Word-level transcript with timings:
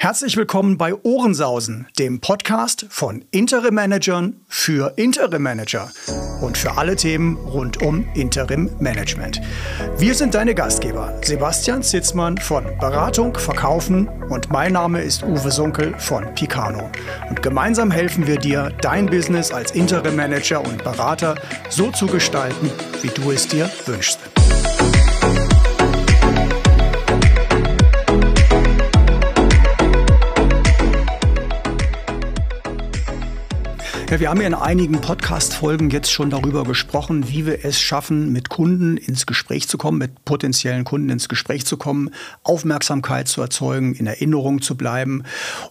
Herzlich 0.00 0.36
willkommen 0.36 0.78
bei 0.78 0.94
Ohrensausen, 0.94 1.88
dem 1.98 2.20
Podcast 2.20 2.86
von 2.88 3.24
Interim 3.32 3.74
Managern 3.74 4.36
für 4.46 4.92
Interim 4.94 5.42
Manager 5.42 5.90
und 6.40 6.56
für 6.56 6.78
alle 6.78 6.94
Themen 6.94 7.36
rund 7.36 7.82
um 7.82 8.06
Interim 8.14 8.70
Management. 8.78 9.40
Wir 9.96 10.14
sind 10.14 10.34
deine 10.36 10.54
Gastgeber, 10.54 11.18
Sebastian 11.24 11.82
Zitzmann 11.82 12.38
von 12.38 12.64
Beratung, 12.78 13.36
Verkaufen 13.36 14.06
und 14.30 14.52
mein 14.52 14.74
Name 14.74 15.02
ist 15.02 15.24
Uwe 15.24 15.50
Sunkel 15.50 15.92
von 15.98 16.32
Picano. 16.32 16.88
Und 17.28 17.42
gemeinsam 17.42 17.90
helfen 17.90 18.28
wir 18.28 18.38
dir, 18.38 18.70
dein 18.80 19.06
Business 19.06 19.50
als 19.50 19.72
Interim 19.72 20.14
Manager 20.14 20.64
und 20.64 20.84
Berater 20.84 21.34
so 21.70 21.90
zu 21.90 22.06
gestalten, 22.06 22.70
wie 23.02 23.08
du 23.08 23.32
es 23.32 23.48
dir 23.48 23.68
wünschst. 23.86 24.20
Ja, 34.10 34.18
wir 34.20 34.30
haben 34.30 34.40
ja 34.40 34.46
in 34.46 34.54
einigen 34.54 35.02
Podcast-Folgen 35.02 35.90
jetzt 35.90 36.10
schon 36.10 36.30
darüber 36.30 36.64
gesprochen, 36.64 37.28
wie 37.28 37.44
wir 37.44 37.62
es 37.66 37.78
schaffen, 37.78 38.32
mit 38.32 38.48
Kunden 38.48 38.96
ins 38.96 39.26
Gespräch 39.26 39.68
zu 39.68 39.76
kommen, 39.76 39.98
mit 39.98 40.24
potenziellen 40.24 40.84
Kunden 40.84 41.10
ins 41.10 41.28
Gespräch 41.28 41.66
zu 41.66 41.76
kommen, 41.76 42.08
Aufmerksamkeit 42.42 43.28
zu 43.28 43.42
erzeugen, 43.42 43.94
in 43.94 44.06
Erinnerung 44.06 44.62
zu 44.62 44.78
bleiben. 44.78 45.24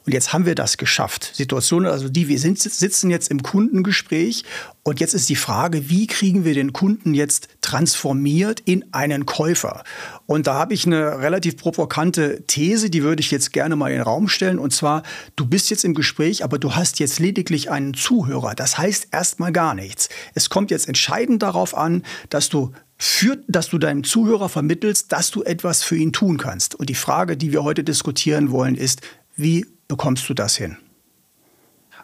Und 0.05 0.13
jetzt 0.13 0.33
haben 0.33 0.45
wir 0.45 0.53
das 0.53 0.77
geschafft. 0.77 1.31
Situationen, 1.33 1.89
also 1.89 2.09
die, 2.09 2.27
wir 2.27 2.37
sind, 2.37 2.59
sitzen 2.59 3.09
jetzt 3.09 3.31
im 3.31 3.41
Kundengespräch 3.41 4.43
und 4.83 4.99
jetzt 4.99 5.15
ist 5.15 5.29
die 5.29 5.35
Frage, 5.35 5.89
wie 5.89 6.05
kriegen 6.05 6.45
wir 6.45 6.53
den 6.53 6.73
Kunden 6.73 7.15
jetzt 7.15 7.49
transformiert 7.61 8.61
in 8.65 8.85
einen 8.93 9.25
Käufer? 9.25 9.83
Und 10.27 10.45
da 10.45 10.53
habe 10.53 10.75
ich 10.75 10.85
eine 10.85 11.19
relativ 11.19 11.57
provokante 11.57 12.43
These, 12.45 12.91
die 12.91 13.01
würde 13.01 13.19
ich 13.19 13.31
jetzt 13.31 13.51
gerne 13.51 13.75
mal 13.75 13.89
in 13.89 13.97
den 13.97 14.03
Raum 14.03 14.29
stellen. 14.29 14.59
Und 14.59 14.73
zwar, 14.73 15.01
du 15.35 15.45
bist 15.47 15.71
jetzt 15.71 15.83
im 15.83 15.95
Gespräch, 15.95 16.43
aber 16.43 16.59
du 16.59 16.75
hast 16.75 16.99
jetzt 16.99 17.19
lediglich 17.19 17.71
einen 17.71 17.95
Zuhörer. 17.95 18.26
Das 18.55 18.77
heißt 18.77 19.09
erstmal 19.11 19.51
gar 19.51 19.73
nichts. 19.73 20.09
Es 20.33 20.49
kommt 20.49 20.71
jetzt 20.71 20.87
entscheidend 20.87 21.43
darauf 21.43 21.75
an, 21.75 22.03
dass 22.29 22.49
du 22.49 22.71
für, 22.97 23.37
dass 23.47 23.69
du 23.69 23.77
deinem 23.77 24.03
Zuhörer 24.03 24.49
vermittelst, 24.49 25.11
dass 25.11 25.31
du 25.31 25.43
etwas 25.43 25.83
für 25.83 25.95
ihn 25.95 26.13
tun 26.13 26.37
kannst. 26.37 26.75
Und 26.75 26.89
die 26.89 26.95
Frage, 26.95 27.37
die 27.37 27.51
wir 27.51 27.63
heute 27.63 27.83
diskutieren 27.83 28.51
wollen, 28.51 28.75
ist, 28.75 29.01
wie 29.35 29.65
bekommst 29.87 30.27
du 30.29 30.33
das 30.33 30.55
hin? 30.55 30.77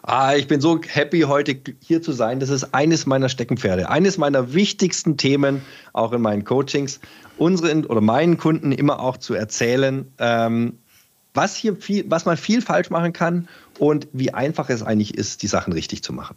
Ah, 0.06 0.34
ich 0.36 0.48
bin 0.48 0.60
so 0.60 0.80
happy, 0.86 1.22
heute 1.22 1.58
hier 1.80 2.02
zu 2.02 2.12
sein. 2.12 2.38
Das 2.38 2.50
ist 2.50 2.74
eines 2.74 3.06
meiner 3.06 3.30
Steckenpferde, 3.30 3.88
eines 3.88 4.18
meiner 4.18 4.52
wichtigsten 4.52 5.16
Themen, 5.16 5.62
auch 5.94 6.12
in 6.12 6.20
meinen 6.20 6.44
Coachings, 6.44 7.00
unseren 7.38 7.86
oder 7.86 8.02
meinen 8.02 8.36
Kunden 8.36 8.70
immer 8.70 9.00
auch 9.00 9.16
zu 9.16 9.32
erzählen, 9.32 10.12
ähm, 10.18 10.78
was 11.34 11.56
hier 11.56 11.76
viel, 11.76 12.04
was 12.08 12.24
man 12.24 12.36
viel 12.36 12.62
falsch 12.62 12.90
machen 12.90 13.12
kann 13.12 13.48
und 13.78 14.08
wie 14.12 14.32
einfach 14.32 14.70
es 14.70 14.82
eigentlich 14.82 15.16
ist, 15.16 15.42
die 15.42 15.48
Sachen 15.48 15.72
richtig 15.72 16.02
zu 16.02 16.12
machen. 16.12 16.36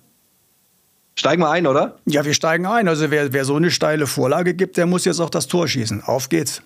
Steigen 1.15 1.41
wir 1.41 1.49
ein, 1.49 1.65
oder? 1.65 1.97
Ja, 2.05 2.25
wir 2.25 2.33
steigen 2.33 2.65
ein. 2.65 2.87
Also 2.87 3.09
wer, 3.09 3.33
wer 3.33 3.45
so 3.45 3.55
eine 3.55 3.71
steile 3.71 4.05
Vorlage 4.05 4.53
gibt, 4.53 4.77
der 4.77 4.85
muss 4.85 5.05
jetzt 5.05 5.19
auch 5.19 5.29
das 5.29 5.47
Tor 5.47 5.67
schießen. 5.67 6.03
Auf 6.03 6.29
geht's. 6.29 6.61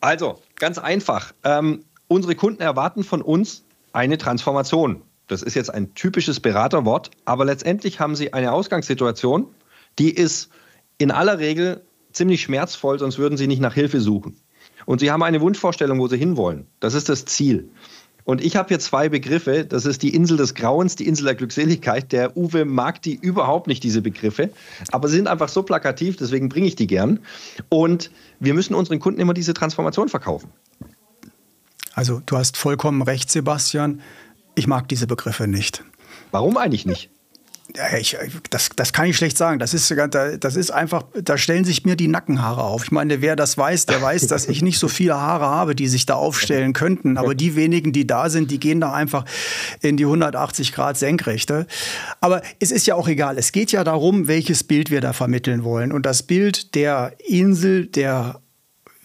Also, 0.00 0.40
ganz 0.56 0.76
einfach. 0.78 1.32
Ähm, 1.44 1.84
unsere 2.08 2.34
Kunden 2.34 2.60
erwarten 2.60 3.04
von 3.04 3.22
uns 3.22 3.64
eine 3.94 4.18
Transformation. 4.18 5.00
Das 5.28 5.42
ist 5.42 5.54
jetzt 5.54 5.72
ein 5.72 5.94
typisches 5.94 6.40
Beraterwort, 6.40 7.10
aber 7.24 7.46
letztendlich 7.46 8.00
haben 8.00 8.14
sie 8.14 8.34
eine 8.34 8.52
Ausgangssituation, 8.52 9.46
die 9.98 10.10
ist 10.10 10.50
in 10.98 11.10
aller 11.10 11.38
Regel 11.38 11.82
ziemlich 12.12 12.42
schmerzvoll, 12.42 12.98
sonst 12.98 13.18
würden 13.18 13.38
sie 13.38 13.46
nicht 13.46 13.60
nach 13.60 13.72
Hilfe 13.72 14.00
suchen. 14.00 14.36
Und 14.86 15.00
sie 15.00 15.10
haben 15.10 15.22
eine 15.22 15.40
Wunschvorstellung, 15.40 15.98
wo 15.98 16.08
sie 16.08 16.16
hinwollen. 16.16 16.66
Das 16.80 16.94
ist 16.94 17.08
das 17.08 17.24
Ziel. 17.24 17.68
Und 18.24 18.42
ich 18.42 18.56
habe 18.56 18.68
hier 18.68 18.80
zwei 18.80 19.08
Begriffe. 19.08 19.64
Das 19.64 19.84
ist 19.84 20.02
die 20.02 20.14
Insel 20.14 20.38
des 20.38 20.54
Grauens, 20.54 20.96
die 20.96 21.06
Insel 21.06 21.24
der 21.26 21.34
Glückseligkeit. 21.34 22.10
Der 22.10 22.36
Uwe 22.36 22.64
mag 22.64 23.02
die 23.02 23.14
überhaupt 23.14 23.66
nicht, 23.66 23.82
diese 23.82 24.00
Begriffe. 24.00 24.50
Aber 24.92 25.08
sie 25.08 25.16
sind 25.16 25.28
einfach 25.28 25.48
so 25.48 25.62
plakativ, 25.62 26.16
deswegen 26.16 26.48
bringe 26.48 26.66
ich 26.66 26.74
die 26.74 26.86
gern. 26.86 27.20
Und 27.68 28.10
wir 28.40 28.54
müssen 28.54 28.74
unseren 28.74 28.98
Kunden 28.98 29.20
immer 29.20 29.34
diese 29.34 29.52
Transformation 29.52 30.08
verkaufen. 30.08 30.50
Also 31.92 32.22
du 32.24 32.36
hast 32.36 32.56
vollkommen 32.56 33.02
recht, 33.02 33.30
Sebastian. 33.30 34.00
Ich 34.54 34.66
mag 34.66 34.88
diese 34.88 35.06
Begriffe 35.06 35.46
nicht. 35.46 35.84
Warum 36.30 36.56
eigentlich 36.56 36.86
nicht? 36.86 37.10
Ja, 37.74 37.96
ich, 37.96 38.16
das, 38.50 38.68
das 38.76 38.92
kann 38.92 39.06
ich 39.06 39.16
schlecht 39.16 39.38
sagen. 39.38 39.58
Das 39.58 39.72
ist, 39.72 39.92
das 40.40 40.56
ist 40.56 40.70
einfach, 40.70 41.04
da 41.14 41.38
stellen 41.38 41.64
sich 41.64 41.84
mir 41.86 41.96
die 41.96 42.08
Nackenhaare 42.08 42.62
auf. 42.62 42.84
Ich 42.84 42.90
meine, 42.90 43.22
wer 43.22 43.36
das 43.36 43.56
weiß, 43.56 43.86
der 43.86 44.02
weiß, 44.02 44.26
dass 44.26 44.46
ich 44.46 44.60
nicht 44.60 44.78
so 44.78 44.86
viele 44.86 45.14
Haare 45.14 45.46
habe, 45.46 45.74
die 45.74 45.88
sich 45.88 46.04
da 46.04 46.14
aufstellen 46.14 46.74
könnten. 46.74 47.16
Aber 47.16 47.34
die 47.34 47.56
wenigen, 47.56 47.92
die 47.92 48.06
da 48.06 48.28
sind, 48.28 48.50
die 48.50 48.60
gehen 48.60 48.80
da 48.80 48.92
einfach 48.92 49.24
in 49.80 49.96
die 49.96 50.04
180 50.04 50.72
Grad 50.72 50.98
Senkrechte. 50.98 51.66
Aber 52.20 52.42
es 52.60 52.70
ist 52.70 52.86
ja 52.86 52.96
auch 52.96 53.08
egal. 53.08 53.38
Es 53.38 53.50
geht 53.50 53.72
ja 53.72 53.82
darum, 53.82 54.28
welches 54.28 54.62
Bild 54.62 54.90
wir 54.90 55.00
da 55.00 55.14
vermitteln 55.14 55.64
wollen. 55.64 55.90
Und 55.90 56.04
das 56.04 56.22
Bild 56.22 56.74
der 56.74 57.14
Insel 57.26 57.86
der, 57.86 58.40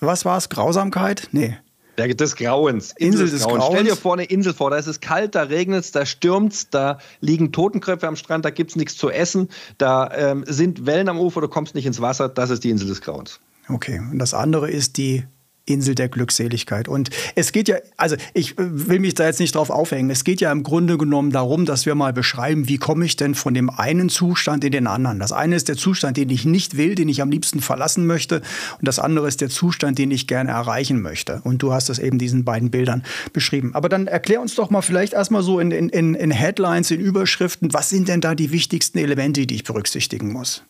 was 0.02 0.26
war 0.26 0.38
es, 0.38 0.50
Grausamkeit? 0.50 1.30
Nee. 1.32 1.58
Der, 2.00 2.08
des 2.16 2.36
Grauens. 2.36 2.94
Insel, 2.98 3.22
Insel 3.22 3.30
des, 3.30 3.42
Grauens. 3.44 3.60
Grauens. 3.60 3.80
Stell 3.80 3.84
dir 3.84 3.96
vor 3.96 4.14
eine 4.14 4.24
Insel 4.24 4.54
vor, 4.54 4.72
da 4.72 4.78
ist 4.78 4.88
es 4.88 5.00
kalt, 5.02 5.36
da 5.36 5.44
regnet 5.44 5.84
es, 5.84 5.92
da 5.92 6.06
stürmt 6.06 6.54
es, 6.54 6.70
da 6.70 6.98
liegen 7.20 7.52
Totenköpfe 7.52 8.08
am 8.08 8.16
Strand, 8.16 8.46
da 8.46 8.50
gibt 8.50 8.72
es 8.72 8.76
nichts 8.76 8.96
zu 8.96 9.10
essen, 9.10 9.50
da 9.78 10.10
ähm, 10.14 10.46
sind 10.48 10.86
Wellen 10.86 11.10
am 11.10 11.20
Ufer, 11.20 11.42
du 11.42 11.50
kommst 11.50 11.76
nicht 11.76 11.86
ins 11.86 12.02
Wasser. 12.02 12.30
Das 12.30 12.50
ist 12.50 12.64
die 12.64 12.70
Insel 12.70 12.88
des 12.88 13.02
Grauens. 13.02 13.40
Okay, 13.68 14.00
und 14.00 14.18
das 14.18 14.34
andere 14.34 14.72
ist 14.72 14.98
die 14.98 15.26
Insel 15.70 15.96
der 15.96 16.10
Glückseligkeit. 16.10 16.88
Und 16.88 17.10
es 17.36 17.52
geht 17.52 17.68
ja, 17.68 17.78
also 17.98 18.16
ich 18.34 18.56
will 18.58 19.00
mich 19.00 19.14
da 19.14 19.26
jetzt 19.26 19.40
nicht 19.40 19.56
drauf 19.56 19.70
aufhängen, 19.70 20.10
es 20.10 20.24
geht 20.24 20.42
ja 20.42 20.52
im 20.52 20.64
Grunde 20.64 20.98
genommen 20.98 21.32
darum, 21.32 21.66
dass 21.66 21.86
wir 21.86 21.96
mal 21.96 22.14
beschreiben, 22.14 22.68
wie 22.68 22.78
komme 22.78 23.06
ich 23.06 23.16
denn 23.16 23.36
von 23.36 23.54
dem 23.54 23.70
einen 23.70 24.10
Zustand 24.10 24.64
in 24.64 24.72
den 24.72 24.88
anderen. 24.88 25.20
Das 25.20 25.32
eine 25.32 25.56
ist 25.56 25.70
der 25.70 25.78
Zustand, 25.78 26.18
den 26.18 26.30
ich 26.30 26.46
nicht 26.46 26.78
will, 26.78 26.96
den 26.96 27.10
ich 27.10 27.22
am 27.22 27.30
liebsten 27.30 27.62
verlassen 27.62 28.08
möchte. 28.08 28.38
Und 28.80 28.88
das 28.88 29.00
andere 29.00 29.28
ist 29.28 29.42
der 29.42 29.50
Zustand, 29.50 29.98
den 29.98 30.12
ich 30.12 30.28
gerne 30.28 30.52
erreichen 30.52 31.02
möchte. 31.02 31.42
Und 31.44 31.62
du 31.62 31.74
hast 31.74 31.90
das 31.90 32.00
eben 32.00 32.18
diesen 32.18 32.44
beiden 32.44 32.72
Bildern 32.72 33.04
beschrieben. 33.34 33.72
Aber 33.74 33.90
dann 33.90 34.08
erklär 34.08 34.42
uns 34.42 34.56
doch 34.56 34.70
mal 34.70 34.82
vielleicht 34.82 35.14
erstmal 35.14 35.44
so 35.44 35.60
in, 35.60 35.72
in, 35.72 36.16
in 36.16 36.32
Headlines, 36.32 36.92
in 36.92 37.00
Überschriften, 37.00 37.74
was 37.74 37.90
sind 37.90 38.08
denn 38.08 38.22
da 38.22 38.36
die 38.36 38.52
wichtigsten 38.52 38.98
Elemente, 38.98 39.46
die 39.46 39.56
ich 39.56 39.64
berücksichtigen 39.64 40.32
muss? 40.32 40.64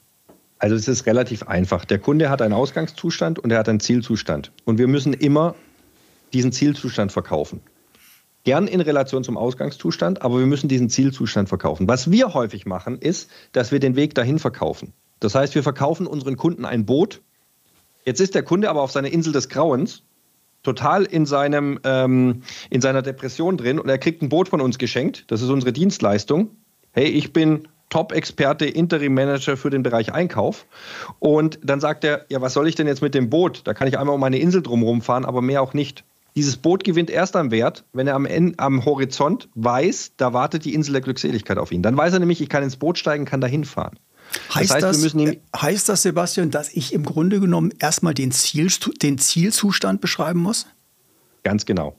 Also 0.60 0.76
es 0.76 0.88
ist 0.90 1.06
relativ 1.06 1.44
einfach. 1.44 1.86
Der 1.86 2.00
Kunde 2.00 2.30
hat 2.30 2.42
einen 2.42 2.54
Ausgangszustand 2.54 3.40
und 3.40 3.50
er 3.52 3.60
hat 3.60 3.70
einen 3.70 3.80
Zielzustand. 3.80 4.52
Und 4.66 4.78
wir 4.78 4.88
müssen 4.88 5.14
immer 5.14 5.56
diesen 6.34 6.52
Zielzustand 6.52 7.14
verkaufen. 7.14 7.62
Gern 8.44 8.68
in 8.68 8.82
Relation 8.82 9.24
zum 9.24 9.38
Ausgangszustand, 9.38 10.22
aber 10.22 10.40
wir 10.40 10.46
müssen 10.46 10.68
diesen 10.68 10.90
Zielzustand 10.90 11.50
verkaufen. 11.50 11.88
Was 11.88 12.12
wir 12.12 12.34
häufig 12.34 12.66
machen, 12.66 13.00
ist, 13.00 13.30
dass 13.54 13.72
wir 13.72 13.80
den 13.80 13.96
Weg 13.96 14.16
dahin 14.16 14.38
verkaufen. 14.38 14.94
Das 15.20 15.34
heißt, 15.34 15.56
wir 15.56 15.64
verkaufen 15.64 16.08
unseren 16.08 16.38
Kunden 16.38 16.66
ein 16.66 16.86
Boot. 16.86 17.22
Jetzt 18.06 18.22
ist 18.22 18.36
der 18.36 18.44
Kunde 18.44 18.70
aber 18.70 18.82
auf 18.82 18.92
seiner 18.92 19.12
Insel 19.12 19.34
des 19.34 19.50
Grauens 19.50 20.04
total 20.64 21.06
in, 21.06 21.26
seinem, 21.26 21.80
ähm, 21.84 22.44
in 22.70 22.82
seiner 22.82 23.02
Depression 23.02 23.56
drin 23.56 23.80
und 23.80 23.88
er 23.88 23.98
kriegt 23.98 24.22
ein 24.22 24.30
Boot 24.30 24.50
von 24.50 24.62
uns 24.62 24.78
geschenkt. 24.78 25.26
Das 25.28 25.42
ist 25.42 25.50
unsere 25.50 25.72
Dienstleistung. 25.72 26.50
Hey, 26.92 27.08
ich 27.08 27.32
bin 27.34 27.68
Top-Experte, 27.90 28.66
Interim-Manager 28.66 29.58
für 29.58 29.70
den 29.70 29.84
Bereich 29.84 30.14
Einkauf. 30.14 30.66
Und 31.20 31.60
dann 31.64 31.80
sagt 31.80 32.04
er, 32.04 32.26
ja, 32.30 32.42
was 32.42 32.54
soll 32.54 32.68
ich 32.68 32.76
denn 32.76 32.88
jetzt 32.88 33.02
mit 33.02 33.16
dem 33.16 33.30
Boot? 33.30 33.62
Da 33.66 33.74
kann 33.74 33.88
ich 33.88 33.98
einmal 33.98 34.16
um 34.16 34.22
meine 34.22 34.40
Insel 34.40 34.62
drumherum 34.62 35.02
fahren, 35.02 35.26
aber 35.26 35.42
mehr 35.42 35.62
auch 35.62 35.74
nicht. 35.74 36.04
Dieses 36.36 36.58
Boot 36.58 36.84
gewinnt 36.84 37.10
erst 37.10 37.36
am 37.36 37.52
Wert, 37.52 37.84
wenn 37.92 38.08
er 38.08 38.16
am, 38.16 38.26
Ende, 38.26 38.58
am 38.60 38.86
Horizont 38.86 39.50
weiß, 39.56 40.14
da 40.18 40.32
wartet 40.34 40.64
die 40.64 40.74
Insel 40.74 40.94
der 40.94 41.02
Glückseligkeit 41.02 41.58
auf 41.58 41.72
ihn. 41.72 41.82
Dann 41.82 41.98
weiß 41.98 42.14
er 42.14 42.20
nämlich, 42.20 42.40
ich 42.40 42.50
kann 42.50 42.64
ins 42.64 42.78
Boot 42.78 42.98
steigen, 42.98 43.26
kann 43.26 43.42
dahin 43.42 43.66
fahren. 43.66 43.98
Heißt 44.54 44.72
das, 44.72 44.84
heißt, 44.84 45.06
das, 45.06 45.16
äh, 45.16 45.40
heißt 45.56 45.90
das, 45.90 46.04
Sebastian, 46.04 46.52
dass 46.52 46.72
ich 46.72 46.94
im 46.94 47.04
Grunde 47.04 47.40
genommen 47.40 47.74
erstmal 47.80 48.14
den, 48.14 48.32
Ziel, 48.32 48.70
den 49.02 49.18
Zielzustand 49.18 50.02
beschreiben 50.02 50.40
muss? 50.40 50.68
Ganz 51.44 51.66
genau. 51.66 51.96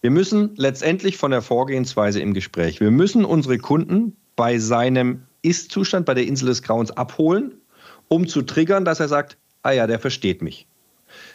Wir 0.00 0.10
müssen 0.10 0.50
letztendlich 0.56 1.16
von 1.16 1.30
der 1.30 1.42
Vorgehensweise 1.42 2.20
im 2.20 2.34
Gespräch, 2.34 2.80
wir 2.80 2.90
müssen 2.90 3.24
unsere 3.24 3.58
Kunden 3.58 4.16
bei 4.40 4.58
seinem 4.58 5.24
Ist-Zustand, 5.42 6.06
bei 6.06 6.14
der 6.14 6.26
Insel 6.26 6.46
des 6.46 6.62
Grauens 6.62 6.90
abholen, 6.92 7.52
um 8.08 8.26
zu 8.26 8.40
triggern, 8.40 8.86
dass 8.86 8.98
er 8.98 9.06
sagt, 9.06 9.36
ah 9.62 9.72
ja, 9.72 9.86
der 9.86 9.98
versteht 9.98 10.40
mich. 10.40 10.66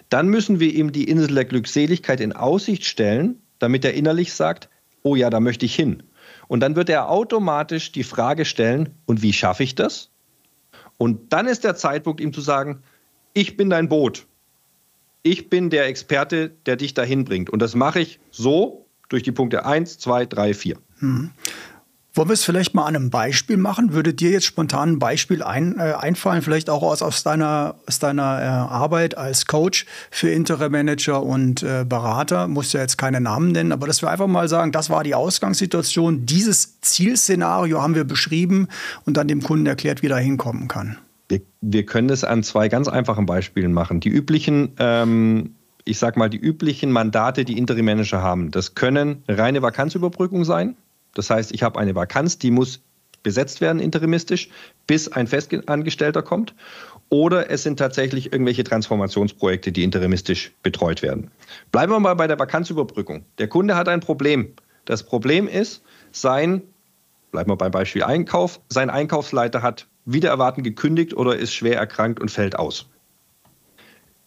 Dann 0.10 0.28
müssen 0.28 0.60
wir 0.60 0.74
ihm 0.74 0.92
die 0.92 1.04
Insel 1.04 1.36
der 1.36 1.46
Glückseligkeit 1.46 2.19
in 2.19 2.34
Aussicht 2.34 2.84
stellen, 2.84 3.40
damit 3.60 3.86
er 3.86 3.94
innerlich 3.94 4.34
sagt, 4.34 4.69
oh 5.04 5.16
ja, 5.16 5.30
da 5.30 5.40
möchte 5.40 5.68
ich 5.68 5.75
hin. 5.75 6.02
Und 6.48 6.62
dann 6.62 6.75
wird 6.75 6.90
er 6.90 7.12
automatisch 7.12 7.92
die 7.92 8.02
Frage 8.02 8.44
stellen, 8.44 8.90
und 9.06 9.22
wie 9.22 9.34
schaffe 9.34 9.62
ich 9.62 9.75
das? 9.75 10.10
Und 10.98 11.31
dann 11.31 11.46
ist 11.46 11.63
der 11.63 11.75
Zeitpunkt, 11.75 12.19
ihm 12.19 12.34
zu 12.34 12.42
sagen, 12.42 12.81
ich 13.36 13.56
bin 13.56 13.69
dein 13.69 13.88
Boot. 13.88 14.25
Ich 15.22 15.51
bin 15.51 15.69
der 15.69 15.86
Experte, 15.86 16.54
der 16.66 16.75
dich 16.75 16.96
dahin 16.96 17.24
bringt. 17.24 17.51
Und 17.51 17.62
das 17.62 17.75
mache 17.75 18.00
ich 18.00 18.19
so 18.31 18.88
durch 19.10 19.22
die 19.22 19.31
Punkte 19.31 19.63
1, 19.63 20.00
2, 20.00 20.25
3, 20.25 20.56
4. 20.56 20.78
Wollen 22.18 22.30
wir 22.30 22.34
es 22.34 22.46
vielleicht 22.46 22.74
mal 22.74 22.86
an 22.86 22.96
einem 22.96 23.10
Beispiel 23.10 23.58
machen? 23.58 23.92
Würde 23.92 24.14
dir 24.14 24.30
jetzt 24.30 24.46
spontan 24.46 24.94
ein 24.94 25.00
Beispiel 25.00 25.44
ein, 25.44 25.78
äh, 25.78 25.96
einfallen, 26.00 26.42
vielleicht 26.42 26.70
auch 26.70 26.82
aus, 26.82 27.02
aus 27.02 27.24
deiner, 27.24 27.76
aus 27.88 28.00
deiner 28.00 28.42
äh, 28.42 28.46
Arbeit 28.46 29.18
als 29.18 29.48
Coach 29.48 29.86
für 30.12 30.30
Interim 30.30 30.72
Manager 30.72 31.22
und 31.22 31.62
äh, 31.62 31.84
Berater? 31.84 32.48
Musst 32.48 32.74
ja 32.74 32.80
jetzt 32.80 32.98
keine 32.98 33.20
Namen 33.20 33.52
nennen, 33.52 33.74
aber 33.74 33.86
dass 33.86 34.02
wir 34.02 34.10
einfach 34.10 34.28
mal 34.28 34.48
sagen, 34.48 34.72
das 34.72 34.90
war 34.90 35.04
die 35.04 35.14
Ausgangssituation, 35.14 36.26
dieses 36.26 36.80
Zielszenario 36.80 37.82
haben 37.82 37.96
wir 37.96 38.06
beschrieben 38.06 38.70
und 39.06 39.18
dann 39.18 39.28
dem 39.28 39.44
Kunden 39.44 39.66
erklärt, 39.66 40.02
wie 40.02 40.08
er 40.08 40.18
hinkommen 40.18 40.70
kann. 40.70 40.98
Wir, 41.28 41.42
wir 41.60 41.86
können 41.86 42.10
es 42.10 42.24
an 42.24 42.44
zwei 42.44 42.70
ganz 42.70 42.88
einfachen 42.88 43.26
Beispielen 43.26 43.74
machen. 43.74 44.00
Die 44.00 44.10
üblichen 44.10 44.72
ähm 44.80 45.56
ich 45.88 46.00
sag 46.00 46.18
mal, 46.18 46.30
die 46.30 46.40
üblichen 46.40 46.92
Mandate, 46.92 47.46
die 47.46 47.60
Interim 47.60 47.86
Manager 47.86 48.22
haben. 48.22 48.50
Das 48.50 48.74
können 48.74 49.24
reine 49.28 49.62
Vakanzüberbrückung 49.62 50.44
sein. 50.44 50.76
Das 51.16 51.32
heißt, 51.32 51.52
ich 51.52 51.64
habe 51.64 51.80
eine 51.80 51.96
Vakanz, 51.96 52.38
die 52.38 52.52
muss 52.52 52.82
besetzt 53.24 53.60
werden 53.60 53.80
interimistisch, 53.80 54.50
bis 54.86 55.12
ein 55.12 55.26
Festangestellter 55.26 56.22
kommt. 56.22 56.54
Oder 57.10 57.50
es 57.50 57.64
sind 57.64 57.78
tatsächlich 57.78 58.32
irgendwelche 58.32 58.64
Transformationsprojekte, 58.64 59.72
die 59.72 59.84
interimistisch 59.84 60.52
betreut 60.62 61.02
werden. 61.02 61.32
Bleiben 61.72 61.92
wir 61.92 62.00
mal 62.00 62.14
bei 62.14 62.28
der 62.28 62.38
Vakanzüberbrückung. 62.38 63.26
Der 63.40 63.48
Kunde 63.48 63.76
hat 63.76 63.90
ein 63.90 64.00
Problem. 64.00 64.54
Das 64.86 65.02
Problem 65.02 65.48
ist, 65.48 65.82
sein, 66.12 66.62
bleiben 67.32 67.50
wir 67.50 67.58
beim 67.58 67.72
Beispiel 67.72 68.04
Einkauf, 68.04 68.62
sein 68.70 68.92
Einkaufsleiter 68.92 69.64
hat 69.64 69.88
wieder 70.06 70.30
erwarten 70.30 70.62
gekündigt 70.62 71.16
oder 71.16 71.36
ist 71.36 71.54
schwer 71.54 71.78
erkrankt 71.78 72.20
und 72.20 72.30
fällt 72.30 72.58
aus. 72.58 72.88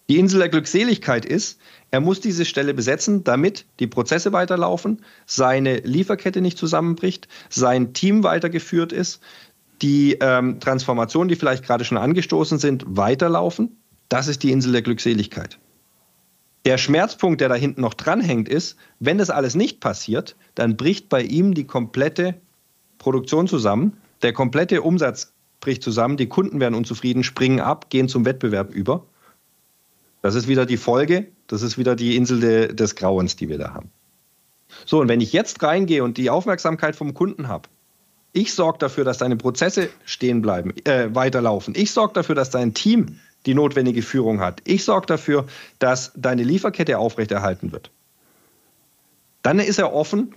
Die 0.08 0.18
Insel 0.18 0.38
der 0.38 0.48
Glückseligkeit 0.48 1.26
ist, 1.26 1.60
er 1.90 2.00
muss 2.00 2.20
diese 2.20 2.46
Stelle 2.46 2.72
besetzen, 2.72 3.24
damit 3.24 3.66
die 3.78 3.86
Prozesse 3.86 4.32
weiterlaufen, 4.32 5.04
seine 5.26 5.78
Lieferkette 5.78 6.40
nicht 6.40 6.56
zusammenbricht, 6.56 7.28
sein 7.50 7.92
Team 7.92 8.22
weitergeführt 8.24 8.92
ist, 8.92 9.20
die 9.82 10.16
ähm, 10.20 10.60
Transformationen, 10.60 11.28
die 11.28 11.36
vielleicht 11.36 11.64
gerade 11.64 11.84
schon 11.84 11.98
angestoßen 11.98 12.58
sind, 12.58 12.84
weiterlaufen. 12.86 13.76
Das 14.08 14.28
ist 14.28 14.42
die 14.42 14.50
Insel 14.50 14.72
der 14.72 14.82
Glückseligkeit. 14.82 15.58
Der 16.64 16.78
Schmerzpunkt, 16.78 17.40
der 17.40 17.48
da 17.48 17.54
hinten 17.54 17.82
noch 17.82 17.94
dranhängt, 17.94 18.48
ist, 18.48 18.76
wenn 19.00 19.18
das 19.18 19.30
alles 19.30 19.54
nicht 19.54 19.80
passiert, 19.80 20.36
dann 20.54 20.76
bricht 20.76 21.08
bei 21.08 21.22
ihm 21.22 21.54
die 21.54 21.66
komplette 21.66 22.34
Produktion 22.98 23.46
zusammen, 23.46 23.96
der 24.22 24.32
komplette 24.32 24.82
Umsatz 24.82 25.32
bricht 25.60 25.82
zusammen, 25.82 26.16
die 26.16 26.28
Kunden 26.28 26.60
werden 26.60 26.74
unzufrieden, 26.74 27.24
springen 27.24 27.60
ab, 27.60 27.90
gehen 27.90 28.08
zum 28.08 28.24
Wettbewerb 28.24 28.72
über. 28.72 29.06
Das 30.22 30.34
ist 30.34 30.48
wieder 30.48 30.66
die 30.66 30.76
Folge, 30.76 31.28
das 31.46 31.62
ist 31.62 31.78
wieder 31.78 31.96
die 31.96 32.16
Insel 32.16 32.40
de, 32.40 32.74
des 32.74 32.96
Grauens, 32.96 33.36
die 33.36 33.48
wir 33.48 33.58
da 33.58 33.72
haben. 33.74 33.90
So, 34.84 35.00
und 35.00 35.08
wenn 35.08 35.20
ich 35.20 35.32
jetzt 35.32 35.62
reingehe 35.62 36.04
und 36.04 36.18
die 36.18 36.30
Aufmerksamkeit 36.30 36.96
vom 36.96 37.14
Kunden 37.14 37.48
habe, 37.48 37.68
ich 38.32 38.52
sorge 38.52 38.78
dafür, 38.78 39.04
dass 39.04 39.18
deine 39.18 39.36
Prozesse 39.36 39.88
stehen 40.04 40.42
bleiben, 40.42 40.74
äh, 40.84 41.14
weiterlaufen. 41.14 41.74
Ich 41.76 41.92
sorge 41.92 42.12
dafür, 42.14 42.34
dass 42.34 42.50
dein 42.50 42.74
Team 42.74 43.18
die 43.46 43.54
notwendige 43.54 44.02
Führung 44.02 44.40
hat. 44.40 44.60
Ich 44.64 44.84
sorge 44.84 45.06
dafür, 45.06 45.46
dass 45.78 46.12
deine 46.14 46.42
Lieferkette 46.42 46.98
aufrechterhalten 46.98 47.72
wird. 47.72 47.90
Dann 49.42 49.58
ist 49.58 49.78
er 49.78 49.94
offen 49.94 50.34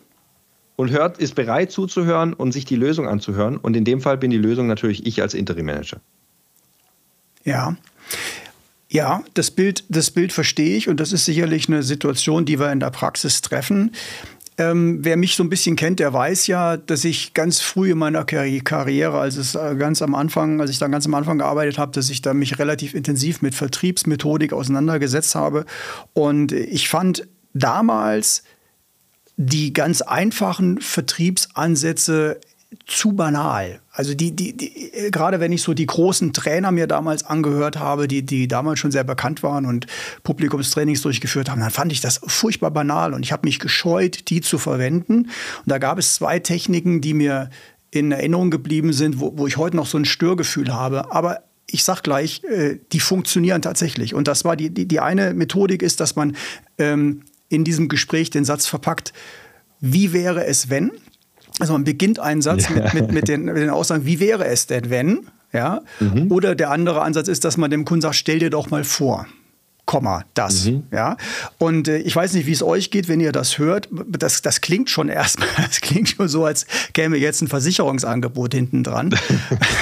und 0.76 0.92
hört, 0.92 1.18
ist 1.18 1.36
bereit 1.36 1.72
zuzuhören 1.72 2.34
und 2.34 2.54
sich 2.54 2.66
die 2.66 2.76
Lösung 2.76 3.08
anzuhören. 3.08 3.58
Und 3.58 3.76
in 3.76 3.84
dem 3.84 4.02
Fall 4.02 4.18
bin 4.18 4.32
die 4.32 4.38
Lösung 4.38 4.68
natürlich 4.68 5.06
ich 5.06 5.22
als 5.22 5.34
Interim 5.34 5.66
Manager. 5.66 6.00
Ja. 7.44 7.76
Ja, 8.94 9.24
das 9.36 9.52
Bild, 9.52 9.86
das 9.88 10.12
Bild 10.12 10.34
verstehe 10.34 10.76
ich 10.76 10.90
und 10.90 11.00
das 11.00 11.14
ist 11.14 11.24
sicherlich 11.24 11.70
eine 11.70 11.82
Situation, 11.82 12.44
die 12.44 12.60
wir 12.60 12.74
in 12.74 12.82
der 12.82 12.90
Praxis 12.90 13.40
treffen. 13.42 13.92
Ähm, 14.58 15.00
wer 15.02 15.16
mich 15.16 15.38
so 15.38 15.46
ein 15.46 15.50
bisschen 15.50 15.78
kennt, 15.78 16.02
der 16.02 16.12
weiß 16.12 16.48
ja, 16.48 16.76
dass 16.76 17.06
ich 17.06 17.34
ganz 17.34 17.62
früh 17.62 17.92
in 17.92 17.98
meiner 17.98 18.26
Karriere, 18.26 19.18
als 19.18 19.38
es 19.38 19.56
äh, 19.56 19.76
ganz 19.78 20.02
am 20.02 20.14
Anfang, 20.14 20.60
als 20.60 20.72
ich 20.72 20.78
dann 20.78 20.92
ganz 20.92 21.06
am 21.06 21.14
Anfang 21.14 21.38
gearbeitet 21.38 21.78
habe, 21.78 21.94
dass 21.94 22.10
ich 22.10 22.22
da 22.22 22.34
mich 22.34 22.60
relativ 22.60 22.94
intensiv 22.94 23.42
mit 23.42 23.56
Vertriebsmethodik 23.56 24.52
auseinandergesetzt 24.52 25.36
habe. 25.36 25.66
Und 26.12 26.52
ich 26.52 26.90
fand 26.90 27.26
damals 27.54 28.44
die 29.38 29.72
ganz 29.72 30.02
einfachen 30.02 30.82
Vertriebsansätze 30.82 32.42
zu 32.88 33.14
banal. 33.14 33.82
Also 33.92 34.14
die, 34.14 34.34
die, 34.34 34.56
die, 34.56 34.92
gerade 35.12 35.40
wenn 35.40 35.52
ich 35.52 35.62
so 35.62 35.74
die 35.74 35.86
großen 35.86 36.32
Trainer 36.32 36.72
mir 36.72 36.88
damals 36.88 37.26
angehört 37.26 37.78
habe, 37.78 38.08
die, 38.08 38.26
die 38.26 38.48
damals 38.48 38.80
schon 38.80 38.92
sehr 38.92 39.04
bekannt 39.04 39.44
waren 39.44 39.66
und 39.66 39.88
Publikumstrainings 40.24 41.02
durchgeführt 41.02 41.50
haben, 41.50 41.60
dann 41.60 41.72
fand 41.72 41.92
ich 41.92 42.00
das 42.00 42.22
furchtbar 42.26 42.72
banal 42.72 43.14
und 43.14 43.24
ich 43.24 43.34
habe 43.34 43.46
mich 43.46 43.60
gescheut, 43.60 44.30
die 44.30 44.42
zu 44.42 44.58
verwenden. 44.58 45.24
Und 45.24 45.66
da 45.66 45.80
gab 45.80 45.98
es 45.98 46.16
zwei 46.16 46.40
Techniken, 46.40 47.02
die 47.02 47.14
mir 47.14 47.50
in 47.92 48.14
Erinnerung 48.14 48.52
geblieben 48.52 48.94
sind, 48.94 49.20
wo, 49.20 49.38
wo 49.38 49.48
ich 49.48 49.58
heute 49.58 49.76
noch 49.76 49.86
so 49.86 49.98
ein 49.98 50.06
Störgefühl 50.06 50.74
habe. 50.74 51.12
Aber 51.12 51.42
ich 51.68 51.84
sag 51.84 52.04
gleich, 52.04 52.42
äh, 52.46 52.80
die 52.94 53.02
funktionieren 53.02 53.62
tatsächlich. 53.62 54.14
Und 54.14 54.30
das 54.30 54.46
war 54.46 54.56
die, 54.56 54.70
die, 54.70 54.88
die 54.88 55.02
eine 55.02 55.34
Methodik 55.34 55.82
ist, 55.82 56.00
dass 56.00 56.16
man 56.16 56.38
ähm, 56.78 57.24
in 57.50 57.66
diesem 57.66 57.90
Gespräch 57.90 58.30
den 58.30 58.46
Satz 58.46 58.66
verpackt, 58.66 59.12
wie 59.82 60.14
wäre 60.14 60.46
es, 60.46 60.70
wenn? 60.70 60.92
Also 61.60 61.74
man 61.74 61.84
beginnt 61.84 62.20
einen 62.20 62.42
Satz 62.42 62.70
ja. 62.70 62.76
mit, 62.76 62.94
mit, 62.94 63.12
mit, 63.12 63.28
den, 63.28 63.46
mit 63.46 63.58
den 63.58 63.70
Aussagen, 63.70 64.06
wie 64.06 64.20
wäre 64.20 64.46
es 64.46 64.68
denn, 64.68 64.90
wenn? 64.90 65.28
Ja? 65.54 65.82
Mhm. 66.00 66.32
Oder 66.32 66.56
der 66.56 66.72
andere 66.72 67.02
Ansatz 67.02 67.28
ist, 67.28 67.44
dass 67.44 67.58
man 67.58 67.70
dem 67.72 67.86
Kunden 67.86 68.02
sagt, 68.02 68.16
stell 68.16 68.40
dir 68.40 68.50
doch 68.50 68.70
mal 68.70 68.84
vor. 68.84 69.28
Komma, 69.86 70.24
das. 70.34 70.66
Mhm. 70.66 70.84
Ja? 70.92 71.18
Und 71.58 71.88
äh, 71.88 71.98
ich 71.98 72.16
weiß 72.16 72.34
nicht, 72.34 72.46
wie 72.46 72.52
es 72.52 72.64
euch 72.64 72.92
geht, 72.92 73.08
wenn 73.08 73.20
ihr 73.20 73.32
das 73.32 73.58
hört. 73.58 73.90
Das, 74.08 74.42
das 74.42 74.62
klingt 74.62 74.90
schon 74.90 75.10
erstmal, 75.10 75.50
das 75.58 75.82
klingt 75.82 76.10
schon 76.10 76.28
so, 76.28 76.46
als 76.46 76.66
käme 76.94 77.18
jetzt 77.18 77.42
ein 77.42 77.48
Versicherungsangebot 77.48 78.54
hinten 78.54 78.84
dran. 78.84 79.14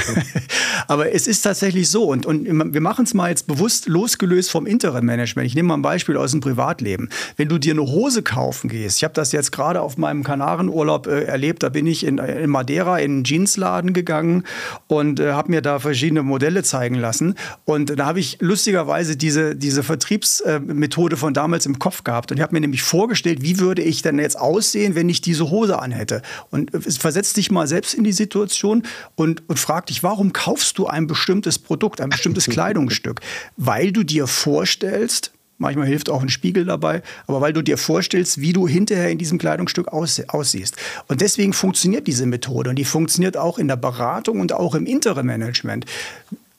Aber 0.87 1.13
es 1.13 1.27
ist 1.27 1.41
tatsächlich 1.41 1.89
so. 1.89 2.05
Und, 2.05 2.25
und 2.25 2.73
wir 2.73 2.81
machen 2.81 3.05
es 3.05 3.13
mal 3.13 3.29
jetzt 3.29 3.45
bewusst 3.45 3.87
losgelöst 3.87 4.49
vom 4.49 4.65
Interim-Management. 4.65 5.45
Ich 5.45 5.55
nehme 5.55 5.67
mal 5.67 5.75
ein 5.75 5.81
Beispiel 5.81 6.17
aus 6.17 6.31
dem 6.31 6.41
Privatleben. 6.41 7.09
Wenn 7.37 7.49
du 7.49 7.59
dir 7.59 7.73
eine 7.73 7.83
Hose 7.83 8.23
kaufen 8.23 8.69
gehst, 8.69 8.97
ich 8.97 9.03
habe 9.03 9.13
das 9.13 9.31
jetzt 9.31 9.51
gerade 9.51 9.81
auf 9.81 9.97
meinem 9.97 10.23
Kanarenurlaub 10.23 11.07
äh, 11.07 11.25
erlebt, 11.25 11.61
da 11.61 11.69
bin 11.69 11.85
ich 11.85 12.05
in, 12.05 12.17
in, 12.17 12.49
Madeira 12.49 12.97
in 12.97 13.11
einen 13.11 13.23
Jeansladen 13.23 13.93
gegangen 13.93 14.43
und 14.87 15.19
äh, 15.19 15.33
habe 15.33 15.51
mir 15.51 15.61
da 15.61 15.79
verschiedene 15.79 16.23
Modelle 16.23 16.63
zeigen 16.63 16.95
lassen. 16.95 17.35
Und 17.65 17.99
da 17.99 18.05
habe 18.05 18.19
ich 18.19 18.37
lustigerweise 18.39 19.17
diese, 19.17 19.55
diese 19.55 19.83
Vertriebsmethode 19.89 21.17
von 21.17 21.33
damals 21.33 21.65
im 21.65 21.79
Kopf 21.79 22.03
gehabt. 22.03 22.31
Und 22.31 22.37
ich 22.37 22.43
habe 22.43 22.53
mir 22.53 22.61
nämlich 22.61 22.83
vorgestellt, 22.83 23.41
wie 23.41 23.59
würde 23.59 23.81
ich 23.81 24.03
denn 24.03 24.19
jetzt 24.19 24.39
aussehen, 24.39 24.93
wenn 24.93 25.09
ich 25.09 25.21
diese 25.21 25.49
Hose 25.49 25.79
anhätte. 25.79 26.21
Und 26.51 26.73
es 26.73 26.97
versetzt 26.97 27.37
dich 27.37 27.49
mal 27.49 27.67
selbst 27.67 27.95
in 27.95 28.03
die 28.03 28.11
Situation 28.11 28.83
und, 29.15 29.47
und 29.49 29.59
frag 29.59 29.87
dich, 29.87 30.03
warum 30.03 30.31
kaufst 30.31 30.77
du 30.77 30.85
ein 30.85 31.07
bestimmtes 31.07 31.57
Produkt, 31.57 32.01
ein 32.01 32.09
bestimmtes 32.09 32.45
Kleidungsstück? 32.49 33.21
Weil 33.57 33.91
du 33.91 34.03
dir 34.03 34.27
vorstellst, 34.27 35.33
Manchmal 35.61 35.87
hilft 35.87 36.09
auch 36.09 36.21
ein 36.21 36.29
Spiegel 36.29 36.63
dabei, 36.63 37.03
aber 37.27 37.41
weil 37.41 37.51
du 37.51 37.61
dir 37.61 37.77
vorstellst, 37.77 38.39
wie 38.39 38.53
du 38.53 38.65
hinterher 38.65 39.09
in 39.09 39.17
diesem 39.17 39.37
Kleidungsstück 39.37 39.89
aussiehst. 39.89 40.77
Und 41.09 41.19
deswegen 41.19 41.51
funktioniert 41.51 42.07
diese 42.07 42.25
Methode 42.25 42.69
und 42.69 42.77
die 42.77 42.85
funktioniert 42.85 43.35
auch 43.35 43.59
in 43.59 43.67
der 43.67 43.75
Beratung 43.75 44.39
und 44.39 44.53
auch 44.53 44.73
im 44.73 44.85
Interim-Management. 44.85 45.85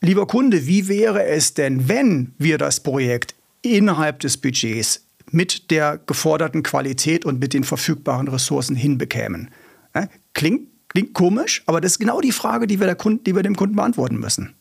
Lieber 0.03 0.27
Kunde, 0.27 0.67
wie 0.67 0.89
wäre 0.89 1.25
es 1.25 1.53
denn, 1.53 1.89
wenn 1.89 2.33
wir 2.39 2.57
das 2.57 2.81
Projekt 2.81 3.35
innerhalb 3.61 4.21
des 4.21 4.39
Budgets 4.39 5.07
mit 5.31 5.71
der 5.71 5.99
geforderten 5.99 6.63
Qualität 6.63 7.27
und 7.27 7.39
mit 7.39 7.53
den 7.53 7.65
verfügbaren 7.65 8.29
Ressourcen 8.29 8.77
hinbekämen? 8.77 9.51
Klingt, 10.33 10.69
klingt 10.89 11.13
komisch, 11.13 11.63
aber 11.67 11.83
das 11.83 11.93
ist 11.93 11.99
genau 11.99 12.23
die 12.23 12.33
Frage, 12.33 12.67
die 12.67 12.81
wir, 12.81 12.95
Kunde, 12.95 13.23
die 13.25 13.37
wir 13.37 13.43
dem 13.43 13.57
Kunden 13.57 13.77
beantworten 13.77 14.19
müssen. 14.19 14.55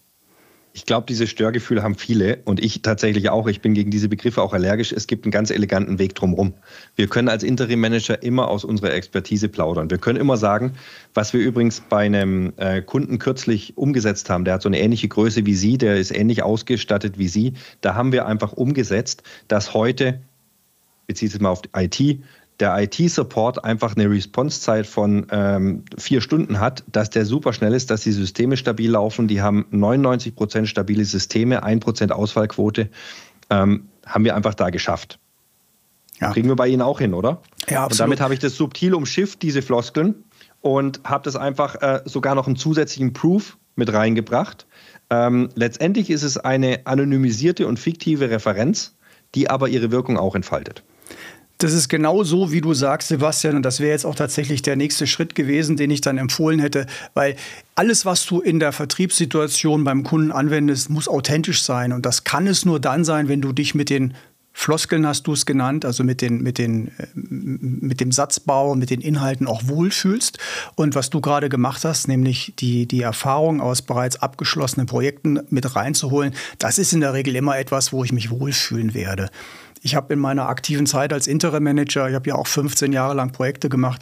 Ich 0.73 0.85
glaube, 0.85 1.05
diese 1.07 1.25
Störgefühle 1.25 1.81
haben 1.81 1.95
viele 1.95 2.39
und 2.45 2.63
ich 2.63 2.83
tatsächlich 2.83 3.29
auch. 3.29 3.47
Ich 3.47 3.59
bin 3.59 3.73
gegen 3.73 3.89
diese 3.89 4.07
Begriffe 4.07 4.41
auch 4.41 4.53
allergisch. 4.53 4.91
Es 4.91 5.07
gibt 5.07 5.25
einen 5.25 5.31
ganz 5.31 5.49
eleganten 5.49 5.97
Weg 5.97 6.13
drumherum. 6.13 6.53
Wir 6.95 7.07
können 7.07 7.27
als 7.27 7.43
Interim-Manager 7.43 8.21
immer 8.21 8.47
aus 8.49 8.63
unserer 8.63 8.93
Expertise 8.93 9.49
plaudern. 9.49 9.89
Wir 9.89 9.97
können 9.97 10.19
immer 10.19 10.38
sagen, 10.38 10.73
was 11.15 11.33
wir 11.33 11.41
übrigens 11.41 11.81
bei 11.81 12.05
einem 12.05 12.53
äh, 12.57 12.83
Kunden 12.83 13.17
kürzlich 13.17 13.77
umgesetzt 13.77 14.29
haben. 14.29 14.45
Der 14.45 14.55
hat 14.55 14.61
so 14.61 14.69
eine 14.69 14.79
ähnliche 14.79 15.07
Größe 15.07 15.45
wie 15.45 15.55
Sie, 15.55 15.79
der 15.79 15.97
ist 15.97 16.15
ähnlich 16.15 16.43
ausgestattet 16.43 17.17
wie 17.17 17.27
Sie. 17.27 17.53
Da 17.81 17.95
haben 17.95 18.11
wir 18.11 18.27
einfach 18.27 18.53
umgesetzt, 18.53 19.23
dass 19.47 19.73
heute, 19.73 20.21
bezieht 21.07 21.31
sich 21.31 21.41
mal 21.41 21.49
auf 21.49 21.61
IT, 21.75 22.19
der 22.59 22.77
IT-Support 22.77 23.63
einfach 23.63 23.95
eine 23.95 24.09
Response-Zeit 24.09 24.85
von 24.85 25.27
ähm, 25.31 25.83
vier 25.97 26.21
Stunden 26.21 26.59
hat, 26.59 26.83
dass 26.91 27.09
der 27.09 27.25
super 27.25 27.53
schnell 27.53 27.73
ist, 27.73 27.89
dass 27.89 28.01
die 28.01 28.11
Systeme 28.11 28.57
stabil 28.57 28.91
laufen. 28.91 29.27
Die 29.27 29.41
haben 29.41 29.65
99 29.71 30.35
Prozent 30.35 30.67
stabile 30.67 31.05
Systeme, 31.05 31.63
1 31.63 31.83
Prozent 31.83 32.11
Ausfallquote. 32.11 32.89
Ähm, 33.49 33.87
haben 34.05 34.25
wir 34.25 34.35
einfach 34.35 34.55
da 34.55 34.69
geschafft. 34.69 35.19
Ja. 36.19 36.31
Kriegen 36.31 36.49
wir 36.49 36.55
bei 36.55 36.67
Ihnen 36.67 36.81
auch 36.81 36.99
hin, 36.99 37.13
oder? 37.13 37.41
Ja, 37.69 37.85
absolut. 37.85 37.91
Und 37.91 37.99
damit 37.99 38.21
habe 38.21 38.33
ich 38.33 38.39
das 38.39 38.55
subtil 38.55 38.93
umschifft, 38.93 39.41
diese 39.41 39.61
Floskeln, 39.61 40.23
und 40.61 41.01
habe 41.05 41.23
das 41.23 41.37
einfach 41.37 41.81
äh, 41.81 42.01
sogar 42.05 42.35
noch 42.35 42.47
einen 42.47 42.57
zusätzlichen 42.57 43.13
Proof 43.13 43.57
mit 43.75 43.93
reingebracht. 43.93 44.67
Ähm, 45.09 45.49
letztendlich 45.55 46.09
ist 46.09 46.23
es 46.23 46.37
eine 46.37 46.85
anonymisierte 46.85 47.67
und 47.67 47.79
fiktive 47.79 48.29
Referenz, 48.29 48.95
die 49.33 49.49
aber 49.49 49.69
ihre 49.69 49.91
Wirkung 49.91 50.17
auch 50.17 50.35
entfaltet. 50.35 50.83
Das 51.59 51.73
ist 51.73 51.89
genau 51.89 52.23
so, 52.23 52.53
wie 52.53 52.61
du 52.61 52.73
sagst, 52.73 53.09
Sebastian. 53.09 53.57
Und 53.57 53.63
das 53.63 53.81
wäre 53.81 53.91
jetzt 53.91 54.05
auch 54.05 54.15
tatsächlich 54.15 54.61
der 54.61 54.77
nächste 54.77 55.05
Schritt 55.07 55.35
gewesen, 55.35 55.75
den 55.75 55.91
ich 55.91 55.99
dann 55.99 56.17
empfohlen 56.17 56.59
hätte. 56.59 56.87
Weil 57.13 57.35
alles, 57.75 58.05
was 58.05 58.25
du 58.25 58.39
in 58.39 58.61
der 58.61 58.71
Vertriebssituation 58.71 59.83
beim 59.83 60.05
Kunden 60.05 60.31
anwendest, 60.31 60.89
muss 60.89 61.09
authentisch 61.09 61.61
sein. 61.61 61.91
Und 61.91 62.05
das 62.05 62.23
kann 62.23 62.47
es 62.47 62.63
nur 62.63 62.79
dann 62.79 63.03
sein, 63.03 63.27
wenn 63.27 63.41
du 63.41 63.51
dich 63.51 63.75
mit 63.75 63.89
den 63.89 64.13
Floskeln 64.53 65.05
hast 65.05 65.23
du 65.27 65.33
es 65.33 65.45
genannt, 65.45 65.85
also 65.85 66.03
mit, 66.03 66.21
den, 66.21 66.41
mit, 66.41 66.57
den, 66.57 66.89
äh, 66.97 67.07
mit 67.13 68.01
dem 68.01 68.11
Satzbau, 68.11 68.75
mit 68.75 68.89
den 68.89 68.99
Inhalten 68.99 69.47
auch 69.47 69.61
wohlfühlst. 69.67 70.37
Und 70.75 70.95
was 70.95 71.09
du 71.09 71.21
gerade 71.21 71.49
gemacht 71.49 71.85
hast, 71.85 72.07
nämlich 72.07 72.53
die, 72.59 72.85
die 72.85 73.01
Erfahrung 73.01 73.61
aus 73.61 73.81
bereits 73.81 74.21
abgeschlossenen 74.21 74.87
Projekten 74.87 75.39
mit 75.49 75.75
reinzuholen, 75.75 76.33
das 76.57 76.77
ist 76.77 76.93
in 76.93 77.01
der 77.01 77.13
Regel 77.13 77.35
immer 77.35 77.57
etwas, 77.57 77.93
wo 77.93 78.03
ich 78.03 78.11
mich 78.11 78.31
wohlfühlen 78.31 78.93
werde. 78.93 79.29
Ich 79.81 79.95
habe 79.95 80.13
in 80.13 80.19
meiner 80.19 80.50
aktiven 80.50 80.86
Zeit 80.86 81.13
als 81.13 81.27
Interim-Manager, 81.27 82.09
ich 82.09 82.15
habe 82.15 82.29
ja 82.29 82.36
auch 82.36 82.48
15 82.48 82.91
Jahre 82.91 83.13
lang 83.13 83.31
Projekte 83.31 83.69
gemacht, 83.69 84.01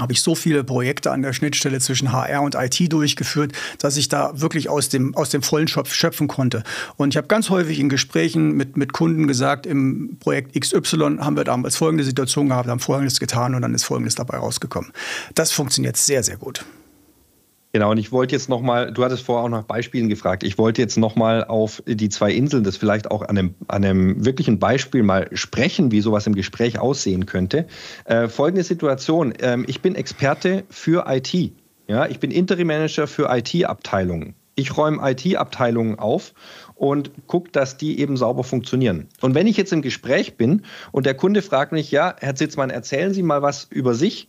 habe 0.00 0.12
ich 0.12 0.22
so 0.22 0.34
viele 0.34 0.64
Projekte 0.64 1.10
an 1.10 1.22
der 1.22 1.32
Schnittstelle 1.32 1.78
zwischen 1.80 2.12
HR 2.12 2.42
und 2.42 2.54
IT 2.54 2.92
durchgeführt, 2.92 3.52
dass 3.78 3.96
ich 3.96 4.08
da 4.08 4.40
wirklich 4.40 4.68
aus 4.68 4.88
dem, 4.88 5.14
aus 5.14 5.30
dem 5.30 5.42
vollen 5.42 5.68
Schopf 5.68 5.92
schöpfen 5.92 6.28
konnte. 6.28 6.62
Und 6.96 7.10
ich 7.10 7.16
habe 7.16 7.26
ganz 7.26 7.50
häufig 7.50 7.78
in 7.78 7.88
Gesprächen 7.88 8.52
mit, 8.52 8.76
mit 8.76 8.92
Kunden 8.92 9.26
gesagt, 9.26 9.66
im 9.66 10.16
Projekt 10.18 10.58
XY 10.58 11.18
haben 11.20 11.36
wir 11.36 11.44
damals 11.44 11.76
folgende 11.76 12.04
Situation 12.04 12.48
gehabt, 12.48 12.68
haben 12.68 12.80
folgendes 12.80 13.20
getan 13.20 13.54
und 13.54 13.62
dann 13.62 13.74
ist 13.74 13.84
folgendes 13.84 14.14
dabei 14.14 14.38
rausgekommen. 14.38 14.92
Das 15.34 15.52
funktioniert 15.52 15.96
sehr, 15.96 16.22
sehr 16.22 16.36
gut. 16.36 16.64
Genau, 17.74 17.90
und 17.90 17.96
ich 17.96 18.12
wollte 18.12 18.34
jetzt 18.34 18.50
nochmal, 18.50 18.92
du 18.92 19.02
hattest 19.02 19.24
vorher 19.24 19.44
auch 19.44 19.48
nach 19.48 19.64
Beispielen 19.64 20.10
gefragt, 20.10 20.42
ich 20.42 20.58
wollte 20.58 20.82
jetzt 20.82 20.98
nochmal 20.98 21.44
auf 21.44 21.82
die 21.86 22.10
zwei 22.10 22.30
Inseln, 22.30 22.64
das 22.64 22.76
vielleicht 22.76 23.10
auch 23.10 23.22
an 23.22 23.38
einem, 23.38 23.54
an 23.66 23.82
einem 23.82 24.22
wirklichen 24.26 24.58
Beispiel 24.58 25.02
mal 25.02 25.30
sprechen, 25.32 25.90
wie 25.90 26.02
sowas 26.02 26.26
im 26.26 26.34
Gespräch 26.34 26.78
aussehen 26.78 27.24
könnte. 27.24 27.66
Äh, 28.04 28.28
folgende 28.28 28.62
Situation, 28.62 29.32
ähm, 29.40 29.64
ich 29.66 29.80
bin 29.80 29.94
Experte 29.94 30.64
für 30.68 31.06
IT. 31.08 31.32
Ja, 31.88 32.06
ich 32.06 32.20
bin 32.20 32.30
Interim 32.30 32.66
Manager 32.66 33.06
für 33.06 33.34
IT-Abteilungen. 33.34 34.34
Ich 34.54 34.76
räume 34.76 35.10
IT-Abteilungen 35.10 35.98
auf 35.98 36.34
und 36.74 37.10
gucke, 37.26 37.50
dass 37.52 37.78
die 37.78 38.00
eben 38.00 38.18
sauber 38.18 38.44
funktionieren. 38.44 39.08
Und 39.22 39.34
wenn 39.34 39.46
ich 39.46 39.56
jetzt 39.56 39.72
im 39.72 39.80
Gespräch 39.80 40.36
bin 40.36 40.66
und 40.90 41.06
der 41.06 41.14
Kunde 41.14 41.40
fragt 41.40 41.72
mich, 41.72 41.90
ja, 41.90 42.16
Herr 42.20 42.34
Zitzmann, 42.34 42.68
erzählen 42.68 43.14
Sie 43.14 43.22
mal 43.22 43.40
was 43.40 43.66
über 43.70 43.94
sich. 43.94 44.28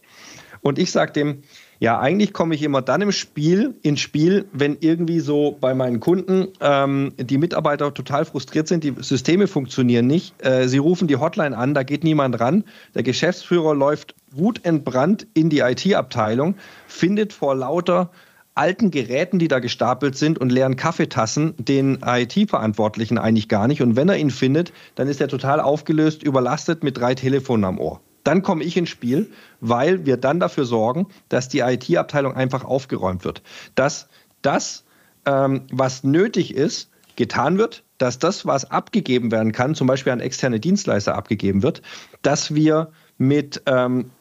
Und 0.62 0.80
ich 0.80 0.92
sage 0.92 1.12
dem, 1.12 1.44
ja, 1.84 2.00
eigentlich 2.00 2.32
komme 2.32 2.56
ich 2.56 2.64
immer 2.64 2.82
dann 2.82 3.02
im 3.02 3.12
Spiel, 3.12 3.76
ins 3.82 4.00
Spiel, 4.00 4.46
wenn 4.54 4.78
irgendwie 4.80 5.20
so 5.20 5.58
bei 5.60 5.74
meinen 5.74 6.00
Kunden 6.00 6.48
ähm, 6.62 7.12
die 7.18 7.38
Mitarbeiter 7.38 7.94
total 7.94 8.24
frustriert 8.24 8.70
sind, 8.70 8.86
die 8.86 8.94
Systeme 9.00 9.48
funktionieren 9.48 10.08
nicht. 10.08 10.34
Äh, 10.46 10.70
sie 10.70 10.78
rufen 10.78 11.10
die 11.10 11.18
Hotline 11.18 11.58
an, 11.58 11.74
da 11.74 11.84
geht 11.84 12.06
niemand 12.06 12.40
ran. 12.40 12.64
Der 12.96 13.04
Geschäftsführer 13.04 13.76
läuft 13.76 14.16
wutentbrannt 14.32 15.28
in 15.34 15.50
die 15.50 15.60
IT-Abteilung, 15.60 16.56
findet 16.88 17.34
vor 17.34 17.54
lauter 17.54 18.12
alten 18.56 18.90
Geräten, 18.90 19.38
die 19.38 19.50
da 19.50 19.60
gestapelt 19.60 20.16
sind 20.16 20.40
und 20.40 20.54
leeren 20.54 20.78
Kaffeetassen 20.78 21.54
den 21.58 22.00
IT-Verantwortlichen 22.02 23.18
eigentlich 23.18 23.50
gar 23.50 23.68
nicht. 23.68 23.82
Und 23.82 23.98
wenn 23.98 24.08
er 24.08 24.16
ihn 24.16 24.30
findet, 24.30 24.72
dann 24.96 25.10
ist 25.10 25.20
er 25.20 25.28
total 25.28 25.60
aufgelöst, 25.60 26.24
überlastet 26.24 26.82
mit 26.82 26.98
drei 26.98 27.14
Telefonen 27.14 27.66
am 27.66 27.78
Ohr. 27.78 28.00
Dann 28.24 28.42
komme 28.42 28.64
ich 28.64 28.78
ins 28.78 28.90
Spiel, 28.90 29.32
weil 29.60 30.06
wir 30.06 30.18
dann 30.18 30.40
dafür 30.40 30.66
sorgen, 30.66 31.08
dass 31.30 31.50
die 31.50 31.60
IT-Abteilung 31.60 32.36
einfach 32.36 32.64
aufgeräumt 32.64 33.26
wird. 33.26 33.42
Dass 33.76 34.08
das, 34.42 34.86
ähm, 35.26 35.64
was 35.72 36.04
nötig 36.04 36.54
ist, 36.54 36.90
getan 37.16 37.58
wird, 37.58 37.84
dass 37.98 38.20
das, 38.20 38.46
was 38.46 38.70
abgegeben 38.70 39.32
werden 39.32 39.52
kann, 39.52 39.76
zum 39.76 39.88
Beispiel 39.88 40.14
an 40.14 40.20
externe 40.20 40.60
Dienstleister 40.60 41.16
abgegeben 41.16 41.64
wird, 41.64 41.82
dass 42.22 42.54
wir 42.54 42.92
mit, 43.18 43.62
ähm, 43.66 44.12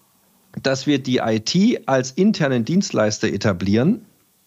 dass 0.60 0.86
wir 0.86 0.98
die 0.98 1.18
IT 1.18 1.88
als 1.88 2.12
internen 2.12 2.64
Dienstleister 2.64 3.28
etablieren, 3.28 4.04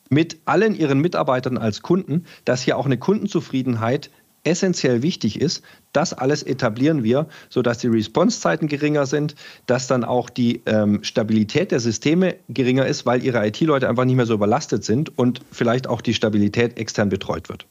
mit 0.10 0.38
allen 0.46 0.76
ihren 0.76 1.00
Mitarbeitern 1.00 1.58
als 1.58 1.82
Kunden, 1.82 2.26
dass 2.46 2.62
hier 2.62 2.78
auch 2.78 2.86
eine 2.86 2.98
Kundenzufriedenheit 2.98 4.12
essentiell 4.46 5.02
wichtig 5.02 5.42
ist. 5.42 5.64
Das 5.92 6.14
alles 6.14 6.44
etablieren 6.44 7.04
wir, 7.04 7.28
sodass 7.50 7.80
die 7.80 7.88
Response-Zeiten 7.88 8.68
geringer 8.68 9.06
sind, 9.06 9.36
dass 9.66 9.88
dann 9.88 10.04
auch 10.04 10.30
die 10.30 10.62
ähm, 10.66 11.04
Stabilität 11.04 11.72
der 11.72 11.80
Systeme 11.80 12.36
geringer 12.50 12.86
ist, 12.86 13.06
weil 13.06 13.24
ihre 13.24 13.46
IT-Leute 13.46 13.90
einfach 13.90 14.06
nicht 14.06 14.16
mehr 14.16 14.26
so 14.26 14.34
überlastet 14.34 14.84
sind 14.84 15.18
und 15.18 15.42
vielleicht 15.52 15.88
auch 15.88 16.02
die 16.02 16.14
Stabilität 16.14 16.78
extern 16.78 17.10
betreut 17.10 17.50
wird. 17.50 17.66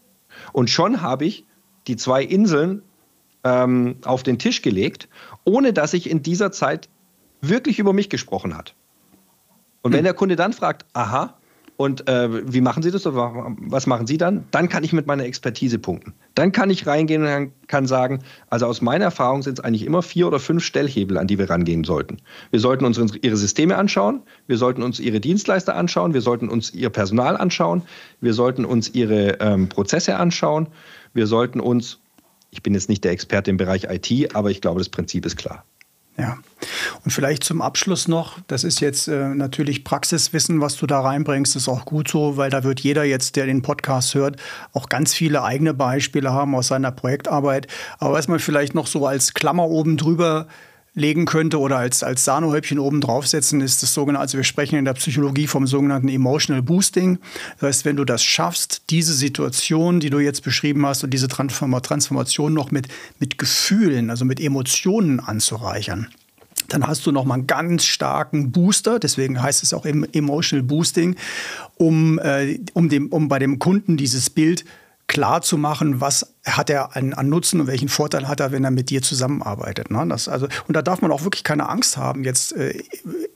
Und 0.53 0.71
schon 0.71 1.01
habe 1.01 1.25
ich 1.25 1.45
die 1.87 1.97
zwei 1.97 2.23
Inseln 2.23 2.83
ähm, 3.45 3.97
auf 4.05 4.23
den 4.23 4.39
Tisch 4.39 4.63
gelegt, 4.63 5.09
ohne 5.45 5.73
dass 5.73 5.95
ich 5.95 6.11
in 6.11 6.23
dieser 6.23 6.51
Zeit 6.51 6.89
wirklich 7.41 7.79
über 7.79 7.93
mich 7.93 8.09
gesprochen 8.09 8.57
hat. 8.57 8.75
Und 9.83 9.93
wenn 9.93 9.99
hm. 9.99 10.05
der 10.05 10.15
Kunde 10.15 10.37
dann 10.37 10.53
fragt, 10.53 10.87
aha, 10.95 11.37
und 11.77 12.09
äh, 12.09 12.53
wie 12.53 12.61
machen 12.61 12.83
Sie 12.83 12.93
das 12.93 13.05
was 13.05 13.87
machen 13.87 14.07
Sie 14.07 14.17
dann? 14.17 14.45
Dann 14.53 14.69
kann 14.69 14.85
ich 14.85 14.93
mit 14.93 15.07
meiner 15.07 15.25
Expertise 15.25 15.79
punkten. 15.79 16.15
Dann 16.35 16.53
kann 16.53 16.71
ich 16.71 16.87
reingehen 16.87 17.25
und 17.25 17.53
kann 17.67 17.87
sagen, 17.87 18.21
also 18.49 18.67
aus 18.67 18.81
meiner 18.81 19.07
Erfahrung 19.07 19.43
sind 19.43 19.59
es 19.59 19.65
eigentlich 19.65 19.85
immer 19.85 20.03
vier 20.03 20.29
oder 20.29 20.39
fünf 20.39 20.63
Stellhebel, 20.65 21.19
an 21.19 21.27
die 21.27 21.39
wir 21.39 21.51
rangehen 21.51 21.83
sollten. 21.83 22.19
Wir 22.53 22.61
sollten 22.61 22.85
uns 22.85 22.99
ihre 23.23 23.37
Systeme 23.37 23.77
anschauen, 23.77 24.23
wir 24.47 24.57
sollten 24.57 24.85
uns 24.85 25.01
ihre 25.01 25.21
Dienstleister 25.21 25.75
anschauen, 25.75 26.15
wir 26.15 26.21
sollten 26.21 26.49
uns 26.49 26.73
ihr 26.73 26.91
Personal 26.91 27.37
anschauen, 27.37 27.83
wir 28.21 28.35
sollten 28.35 28.65
uns 28.65 28.95
ihre 28.95 29.41
ähm, 29.41 29.69
Prozesse 29.69 30.17
anschauen, 30.17 30.69
wir 31.13 31.27
sollten 31.27 31.59
uns, 31.59 31.99
ich 32.51 32.63
bin 32.63 32.75
jetzt 32.75 32.89
nicht 32.89 33.03
der 33.03 33.11
Experte 33.11 33.51
im 33.51 33.57
Bereich 33.57 33.85
IT, 33.91 34.37
aber 34.37 34.51
ich 34.51 34.61
glaube, 34.61 34.79
das 34.79 34.89
Prinzip 34.89 35.27
ist 35.27 35.37
klar. 35.37 35.65
Ja. 36.17 36.39
Und 37.05 37.11
vielleicht 37.11 37.43
zum 37.43 37.61
Abschluss 37.61 38.07
noch, 38.07 38.39
das 38.47 38.63
ist 38.63 38.81
jetzt 38.81 39.09
äh, 39.09 39.35
natürlich 39.35 39.83
Praxiswissen, 39.85 40.61
was 40.61 40.77
du 40.77 40.87
da 40.87 41.01
reinbringst, 41.01 41.57
ist 41.57 41.69
auch 41.69 41.85
gut 41.85 42.09
so, 42.09 42.37
weil 42.37 42.51
da 42.51 42.63
wird 42.63 42.81
jeder 42.81 43.05
jetzt, 43.05 43.37
der 43.37 43.47
den 43.47 43.63
Podcast 43.63 44.15
hört, 44.15 44.37
auch 44.73 44.89
ganz 44.89 45.13
viele 45.13 45.43
eigene 45.43 45.75
Beispiele 45.75 46.33
haben 46.33 46.55
aus 46.55 46.69
seiner 46.69 46.93
Projektarbeit. 46.93 47.67
Aber 47.99 48.15
was 48.15 48.29
man 48.29 48.39
vielleicht 48.39 48.75
noch 48.75 48.87
so 48.87 49.07
als 49.07 49.35
Klammer 49.35 49.69
oben 49.69 49.97
drüber 49.97 50.47
legen 50.95 51.25
könnte 51.25 51.59
oder 51.59 51.79
als, 51.79 52.03
als 52.03 52.25
Sahnehäubchen 52.25 52.79
oben 52.79 53.01
draufsetzen, 53.01 53.61
ist 53.61 53.83
das 53.83 53.93
sogenannte, 53.95 54.23
also 54.23 54.39
wir 54.39 54.45
sprechen 54.45 54.77
in 54.77 54.85
der 54.85 54.95
Psychologie 54.95 55.47
vom 55.47 55.67
sogenannten 55.67 56.09
Emotional 56.09 56.63
Boosting. 56.63 57.19
Das 57.59 57.69
heißt, 57.69 57.85
wenn 57.85 57.97
du 57.97 58.05
das 58.05 58.23
schaffst, 58.23 58.83
diese 58.91 59.13
Situation, 59.13 59.99
die 59.99 60.11
du 60.11 60.21
jetzt 60.21 60.43
beschrieben 60.43 60.87
hast 60.87 61.03
und 61.03 61.11
diese 61.11 61.29
Transformation 61.29 62.55
noch 62.55 62.71
mit, 62.71 62.89
mit 63.19 63.39
Gefühlen, 63.39 64.11
also 64.11 64.25
mit 64.25 64.41
Emotionen 64.41 65.19
anzureichern, 65.19 66.09
dann 66.69 66.87
hast 66.87 67.05
du 67.07 67.13
noch 67.13 67.25
mal 67.25 67.35
einen 67.35 67.47
ganz 67.47 67.85
starken 67.85 68.53
Booster, 68.53 68.99
deswegen 68.99 69.43
heißt 69.43 69.63
es 69.63 69.75
auch 69.75 69.85
Emotional 69.85 70.63
Boosting, 70.63 71.17
um, 71.77 72.19
äh, 72.21 72.61
um, 72.73 72.89
dem, 72.89 73.09
um 73.09 73.29
bei 73.29 73.39
dem 73.39 73.59
Kunden 73.59 73.97
dieses 73.97 74.31
Bild 74.31 74.61
zu 74.61 74.67
klar 75.07 75.43
zu 75.43 75.59
machen, 75.59 76.01
was 76.01 76.35
hat 76.45 76.71
er 76.71 76.97
an, 76.97 77.13
an, 77.13 77.29
Nutzen 77.29 77.61
und 77.61 77.67
welchen 77.67 77.89
Vorteil 77.89 78.29
hat 78.29 78.41
er, 78.41 78.53
wenn 78.53 78.65
er 78.65 78.71
mit 78.71 78.91
dir 78.91 79.03
zusammenarbeitet. 79.03 79.91
Ne? 79.91 80.05
Das, 80.09 80.29
also, 80.29 80.47
und 80.67 80.75
da 80.75 80.83
darf 80.83 81.03
man 81.03 81.11
auch 81.11 81.25
wirklich 81.25 81.45
keine 81.45 81.69
Angst 81.69 81.97
haben, 81.97 82.25
jetzt 82.25 82.53
äh, 82.53 82.83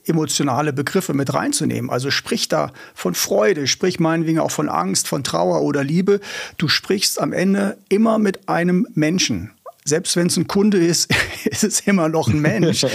emotionale 0.05 0.73
Begriffe 0.73 1.13
mit 1.13 1.33
reinzunehmen. 1.33 1.89
Also 1.89 2.11
sprich 2.11 2.47
da 2.47 2.71
von 2.93 3.15
Freude, 3.15 3.67
sprich 3.67 3.99
meinetwegen 3.99 4.39
auch 4.39 4.51
von 4.51 4.69
Angst, 4.69 5.07
von 5.07 5.23
Trauer 5.23 5.61
oder 5.61 5.83
Liebe. 5.83 6.19
Du 6.57 6.67
sprichst 6.67 7.21
am 7.21 7.33
Ende 7.33 7.77
immer 7.89 8.19
mit 8.19 8.49
einem 8.49 8.87
Menschen 8.93 9.51
selbst 9.89 10.15
wenn 10.15 10.27
es 10.27 10.37
ein 10.37 10.47
Kunde 10.47 10.77
ist, 10.77 11.11
ist 11.45 11.63
es 11.63 11.81
immer 11.81 12.07
noch 12.09 12.27
ein 12.27 12.39
Mensch. 12.39 12.85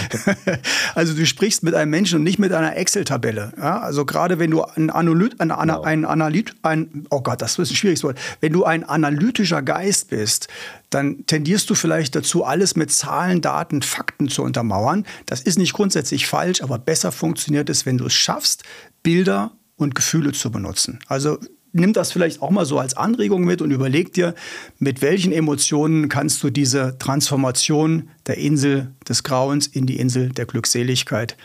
also 0.95 1.13
du 1.13 1.25
sprichst 1.25 1.63
mit 1.63 1.75
einem 1.75 1.91
Menschen 1.91 2.17
und 2.19 2.23
nicht 2.23 2.39
mit 2.39 2.51
einer 2.51 2.75
Excel-Tabelle. 2.75 3.53
Ja? 3.57 3.79
Also 3.79 4.05
gerade 4.05 4.39
wenn 4.39 4.51
du 4.51 4.63
ein 4.63 4.89
Analyt, 4.89 5.39
ein, 5.39 5.49
genau. 5.49 5.81
ein 5.81 6.05
Analyt, 6.05 6.55
ein, 6.63 7.05
oh 7.09 7.21
Gott, 7.21 7.41
das 7.41 7.59
ist 7.59 7.71
ein 7.71 7.75
schwieriges 7.75 8.03
Wort. 8.03 8.17
Wenn 8.41 8.53
du 8.53 8.63
ein 8.63 8.83
analytischer 8.83 9.61
Geist 9.61 10.09
bist, 10.09 10.47
dann 10.89 11.25
tendierst 11.27 11.69
du 11.69 11.75
vielleicht 11.75 12.15
dazu, 12.15 12.45
alles 12.45 12.75
mit 12.75 12.91
Zahlen, 12.91 13.41
Daten, 13.41 13.81
Fakten 13.81 14.29
zu 14.29 14.43
untermauern. 14.43 15.05
Das 15.25 15.41
ist 15.41 15.57
nicht 15.57 15.73
grundsätzlich 15.73 16.27
falsch, 16.27 16.61
aber 16.61 16.79
besser 16.79 17.11
funktioniert 17.11 17.69
es, 17.69 17.85
wenn 17.85 17.97
du 17.97 18.05
es 18.05 18.13
schaffst, 18.13 18.63
Bilder 19.03 19.51
und 19.75 19.93
Gefühle 19.95 20.31
zu 20.31 20.51
benutzen. 20.51 20.99
Also 21.07 21.37
nimm 21.75 21.93
das 21.93 22.11
vielleicht 22.11 22.41
auch 22.41 22.49
mal 22.49 22.65
so 22.65 22.79
als 22.79 22.97
Anregung 22.97 23.43
mit 23.43 23.61
und 23.61 23.71
überleg 23.71 24.13
dir, 24.13 24.33
mit 24.79 25.01
welchen 25.01 25.31
Emotionen 25.31 26.09
kannst 26.09 26.41
du 26.41 26.49
diese 26.49 26.97
Transformation 26.97 28.09
der 28.25 28.37
Insel 28.37 28.93
des 29.07 29.23
Grauens 29.23 29.67
in 29.67 29.85
die 29.85 29.99
Insel 29.99 30.29
der 30.29 30.45
Glückseligkeit 30.45 31.35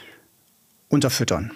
unterfüttern. 0.89 1.53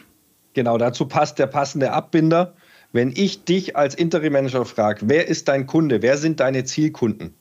Genau, 0.55 0.77
dazu 0.77 1.07
passt 1.07 1.39
der 1.39 1.47
passende 1.47 1.93
Abbinder. 1.93 2.55
Wenn 2.93 3.13
ich 3.15 3.45
dich 3.45 3.77
als 3.77 3.95
Interim-Manager 3.95 4.65
frage, 4.65 5.01
wer 5.05 5.27
ist 5.27 5.49
dein 5.49 5.67
Kunde, 5.67 6.03
wer 6.03 6.17
sind 6.17 6.41
deine 6.41 6.65
Zielkunden, 6.65 7.35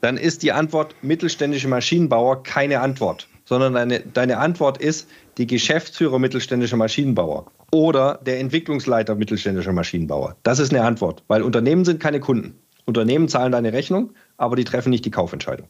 dann 0.00 0.16
ist 0.16 0.42
die 0.42 0.52
Antwort 0.52 0.94
mittelständische 1.02 1.68
Maschinenbauer 1.68 2.42
keine 2.42 2.80
Antwort, 2.80 3.28
sondern 3.48 3.74
deine, 3.74 4.00
deine 4.00 4.38
Antwort 4.38 4.78
ist 4.78 5.08
die 5.38 5.46
Geschäftsführer 5.46 6.18
mittelständischer 6.18 6.76
Maschinenbauer 6.76 7.46
oder 7.72 8.20
der 8.24 8.40
Entwicklungsleiter 8.40 9.14
mittelständischer 9.14 9.72
Maschinenbauer? 9.72 10.36
Das 10.42 10.58
ist 10.58 10.72
eine 10.72 10.84
Antwort, 10.84 11.22
weil 11.28 11.42
Unternehmen 11.42 11.84
sind 11.84 12.00
keine 12.00 12.20
Kunden. 12.20 12.54
Unternehmen 12.84 13.28
zahlen 13.28 13.52
deine 13.52 13.72
Rechnung, 13.72 14.12
aber 14.36 14.56
die 14.56 14.64
treffen 14.64 14.90
nicht 14.90 15.04
die 15.04 15.10
Kaufentscheidung. 15.10 15.68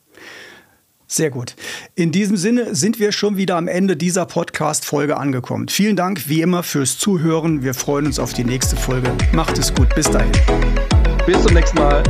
Sehr 1.06 1.30
gut. 1.30 1.56
In 1.94 2.12
diesem 2.12 2.36
Sinne 2.36 2.74
sind 2.74 3.00
wir 3.00 3.12
schon 3.12 3.38
wieder 3.38 3.56
am 3.56 3.66
Ende 3.66 3.96
dieser 3.96 4.26
Podcast-Folge 4.26 5.16
angekommen. 5.16 5.68
Vielen 5.68 5.96
Dank 5.96 6.28
wie 6.28 6.42
immer 6.42 6.62
fürs 6.62 6.98
Zuhören. 6.98 7.62
Wir 7.62 7.72
freuen 7.72 8.06
uns 8.06 8.18
auf 8.18 8.34
die 8.34 8.44
nächste 8.44 8.76
Folge. 8.76 9.10
Macht 9.32 9.56
es 9.56 9.74
gut. 9.74 9.94
Bis 9.94 10.10
dahin. 10.10 10.32
Bis 11.26 11.42
zum 11.42 11.54
nächsten 11.54 11.78
Mal. 11.78 12.02